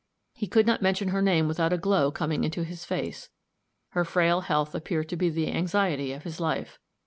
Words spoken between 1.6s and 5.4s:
a glow coming into his face; her frail health appeared to be